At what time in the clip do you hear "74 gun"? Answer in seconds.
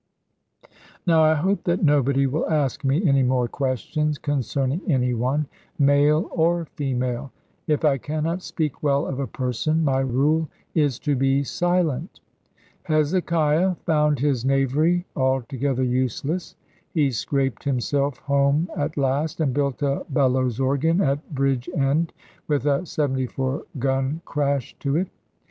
22.87-24.21